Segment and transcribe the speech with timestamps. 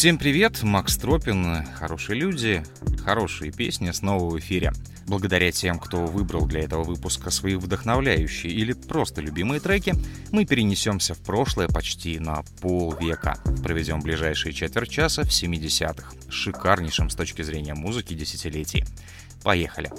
[0.00, 2.62] Всем привет, Макс Тропин, хорошие люди,
[3.04, 4.72] хорошие песни снова в эфире.
[5.06, 9.92] Благодаря тем, кто выбрал для этого выпуска свои вдохновляющие или просто любимые треки,
[10.32, 13.36] мы перенесемся в прошлое почти на полвека.
[13.62, 18.86] Проведем ближайшие четверть часа в 70-х, шикарнейшим с точки зрения музыки десятилетий.
[19.42, 19.90] Поехали!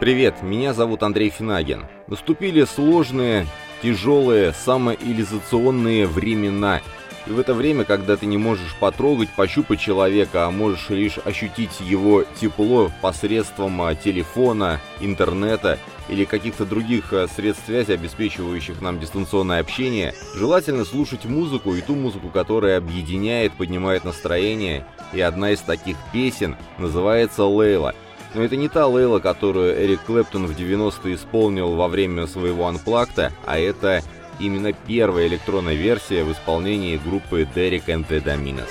[0.00, 1.86] Привет, меня зовут Андрей Финагин.
[2.06, 3.48] Наступили сложные,
[3.82, 6.82] тяжелые, самоилизационные времена.
[7.26, 11.80] И в это время, когда ты не можешь потрогать, пощупать человека, а можешь лишь ощутить
[11.80, 19.58] его тепло посредством а, телефона, интернета или каких-то других а, средств связи, обеспечивающих нам дистанционное
[19.58, 24.86] общение, желательно слушать музыку и ту музыку, которая объединяет, поднимает настроение.
[25.12, 27.96] И одна из таких песен называется «Лейла».
[28.34, 33.32] Но это не та Лейла, которую Эрик Клэптон в 90-е исполнил во время своего анплакта,
[33.46, 34.02] а это
[34.38, 38.70] именно первая электронная версия в исполнении группы Derek and the Dominos.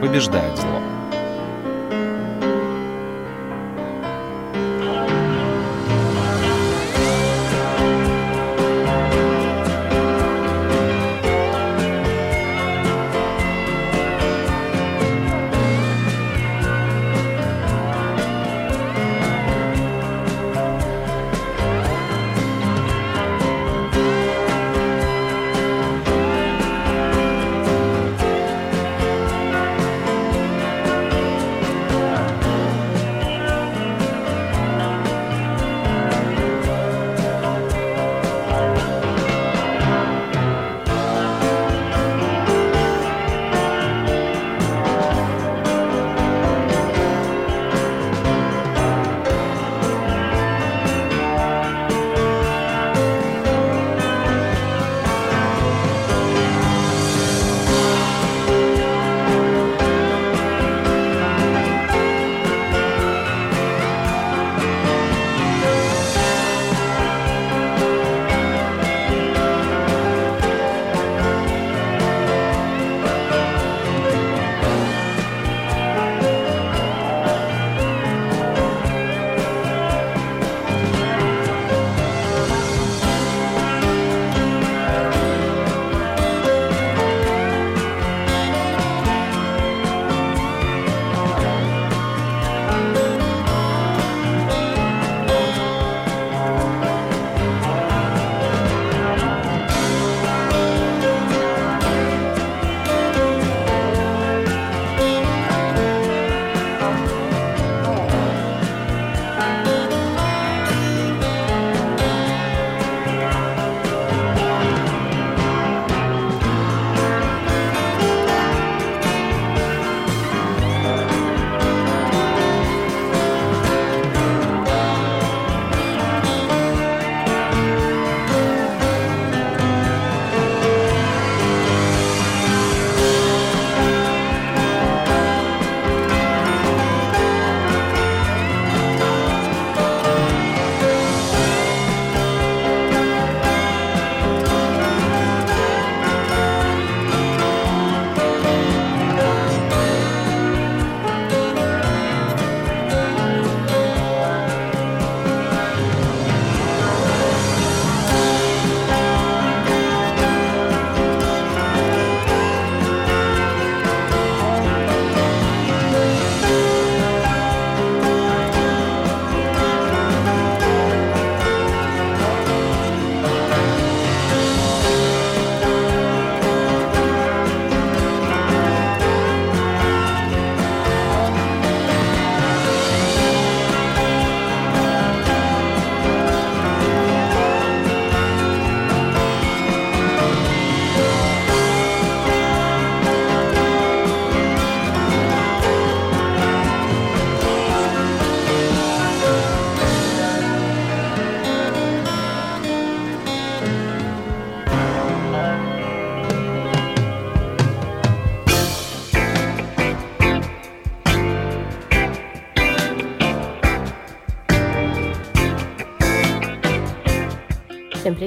[0.00, 0.97] Побеждает зло.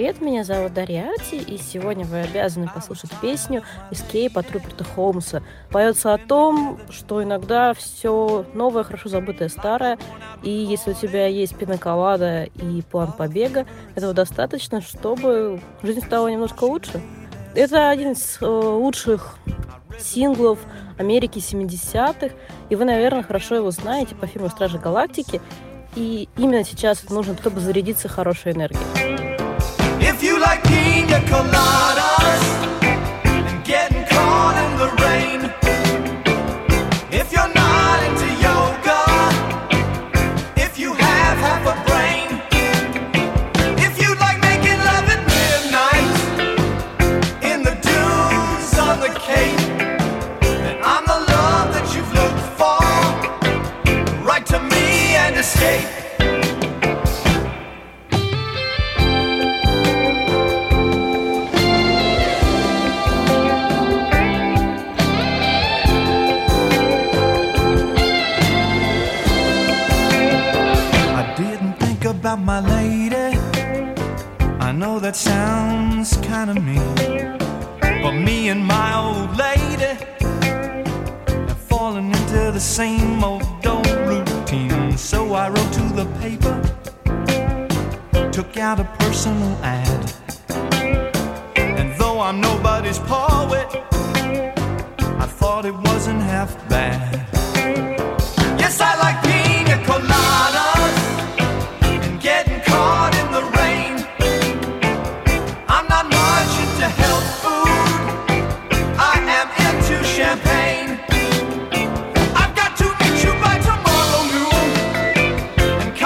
[0.00, 5.42] Привет, меня зовут Дарья Арти, и сегодня вы обязаны послушать песню «Escape» от Руперта Холмса.
[5.68, 9.98] Поется о том, что иногда все новое, хорошо забытое старое,
[10.42, 16.64] и если у тебя есть пиноколада и план побега, этого достаточно, чтобы жизнь стала немножко
[16.64, 17.02] лучше.
[17.54, 19.36] Это один из э, лучших
[19.98, 20.60] синглов
[20.96, 22.34] Америки 70-х,
[22.70, 25.42] и вы, наверное, хорошо его знаете по фильму «Стражи Галактики»,
[25.94, 28.99] и именно сейчас нужно, чтобы зарядиться хорошей энергией.
[31.28, 31.99] colada.
[82.52, 84.96] The same old old routine.
[84.96, 86.56] So I wrote to the paper,
[88.32, 90.12] took out a personal ad,
[91.56, 93.68] and though I'm nobody's poet,
[95.24, 97.26] I thought it wasn't half bad.
[98.58, 100.69] Yes, I like pina colada.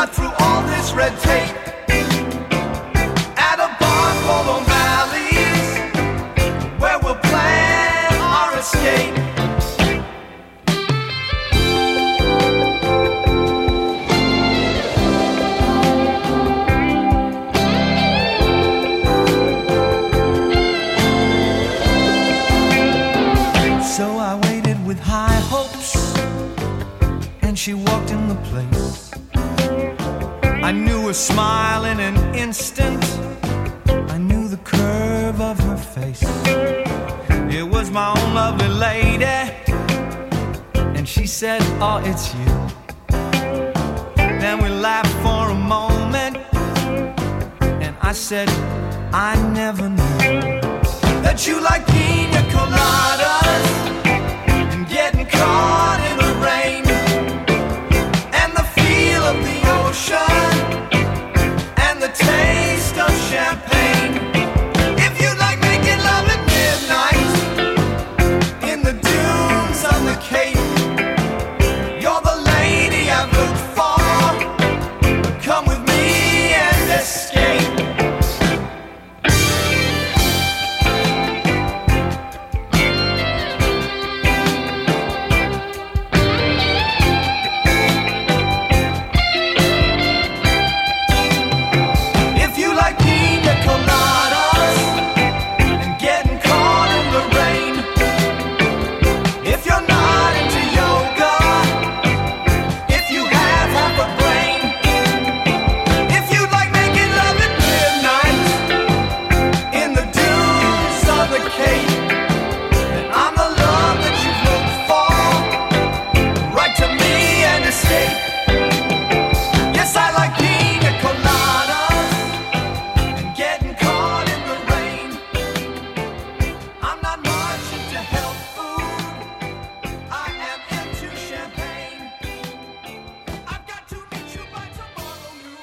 [0.05, 1.44] cut through all this red tape.
[32.45, 33.03] Instant.
[34.15, 36.23] I knew the curve of her face.
[37.59, 39.41] It was my own lovely lady.
[40.97, 42.53] And she said, Oh, it's you.
[44.43, 46.37] Then we laughed for a moment.
[47.85, 48.49] And I said,
[49.31, 50.29] I never knew
[51.25, 53.67] that you like pina coladas
[54.73, 56.24] and getting caught in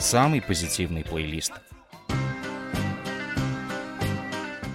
[0.01, 1.53] самый позитивный плейлист.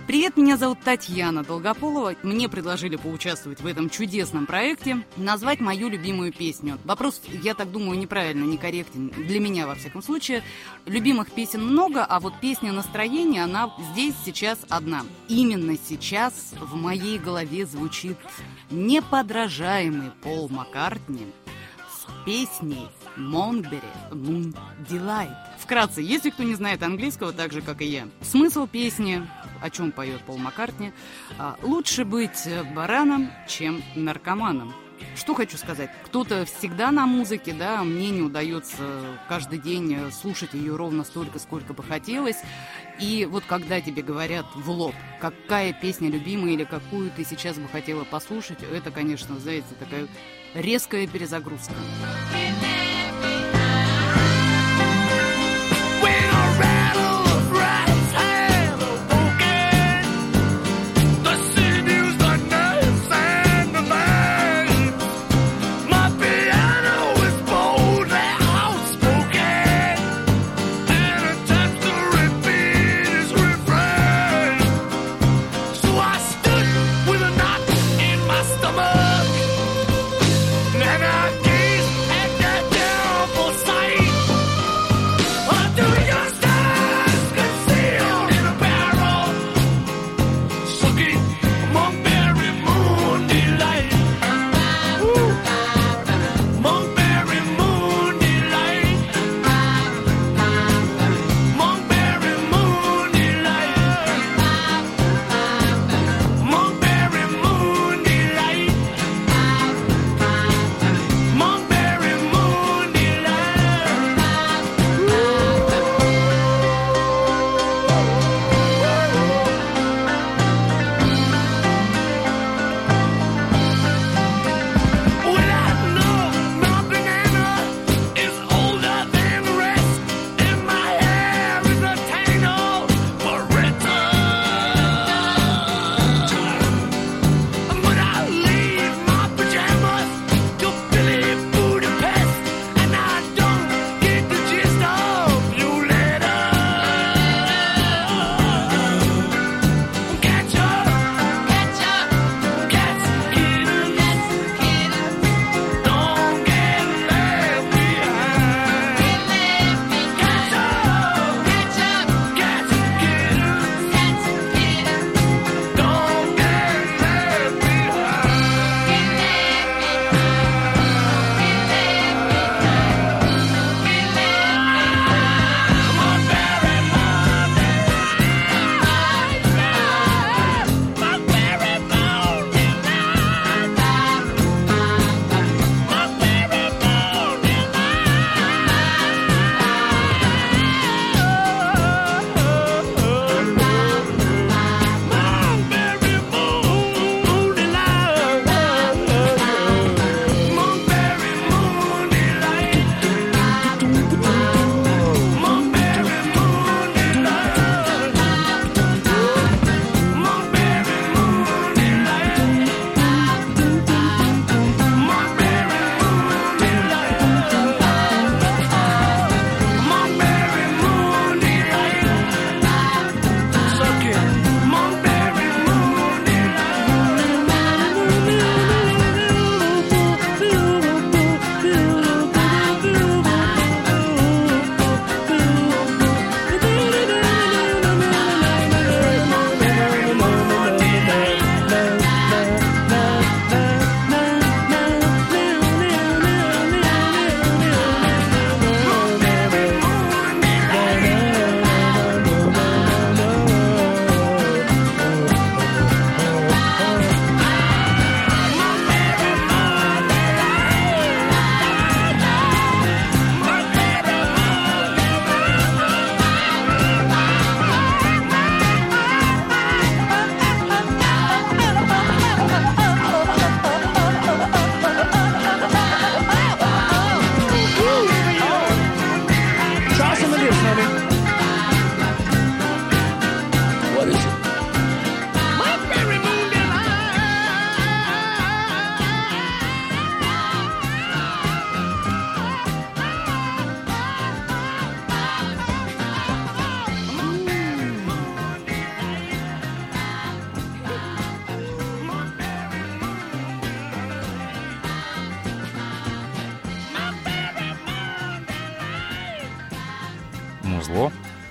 [0.07, 2.15] Привет, меня зовут Татьяна Долгополова.
[2.23, 6.79] Мне предложили поучаствовать в этом чудесном проекте, назвать мою любимую песню.
[6.85, 9.09] Вопрос, я так думаю, неправильно, некорректен.
[9.09, 10.45] Для меня, во всяком случае.
[10.87, 15.03] Любимых песен много, а вот песня настроения, она здесь сейчас одна.
[15.29, 18.17] Именно сейчас в моей голове звучит
[18.71, 21.27] неподражаемый Пол Маккартни
[21.91, 23.81] с песней Монбери
[24.11, 24.57] Moon
[24.89, 25.35] Delight.
[25.59, 28.09] Вкратце, если кто не знает английского, так же, как и я.
[28.21, 29.27] Смысл песни,
[29.61, 30.93] о чем поет Пол Маккартни,
[31.39, 34.75] а, лучше быть бараном, чем наркоманом.
[35.15, 35.91] Что хочу сказать?
[36.05, 41.75] Кто-то всегда на музыке, да, мне не удается каждый день слушать ее ровно столько, сколько
[41.75, 42.37] бы хотелось.
[42.99, 47.69] И вот когда тебе говорят в лоб, какая песня любимая или какую ты сейчас бы
[47.69, 50.07] хотела послушать, это, конечно, знаете, такая
[50.55, 51.75] резкая перезагрузка.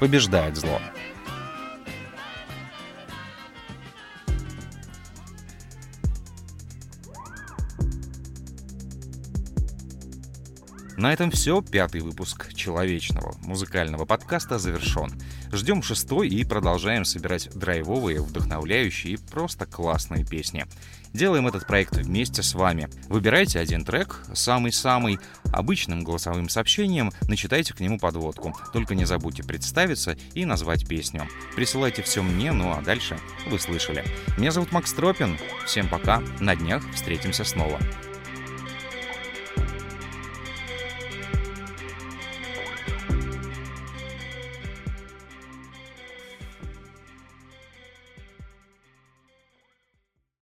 [0.06, 0.80] Побеждает зло.
[11.06, 11.62] На этом все.
[11.62, 15.12] Пятый выпуск человечного музыкального подкаста завершен.
[15.52, 20.66] Ждем шестой и продолжаем собирать драйвовые, вдохновляющие и просто классные песни.
[21.14, 22.90] Делаем этот проект вместе с вами.
[23.08, 25.20] Выбирайте один трек, самый-самый,
[25.54, 28.58] обычным голосовым сообщением, начитайте к нему подводку.
[28.74, 31.28] Только не забудьте представиться и назвать песню.
[31.56, 34.04] Присылайте все мне, ну а дальше вы слышали.
[34.40, 35.38] Меня зовут Макс Тропин.
[35.68, 36.24] Всем пока.
[36.40, 37.80] На днях встретимся снова.